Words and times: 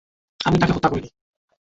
আমি 0.39 0.57
তাকে 0.59 0.73
হত্যা 0.73 0.89
করিনি। 0.89 1.09